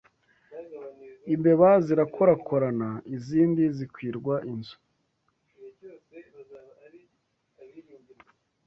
Imbeba 1.33 1.69
zirakorakorana 1.85 2.89
izindi 3.15 3.63
zikwirwa 3.77 4.35
inzu 4.51 4.77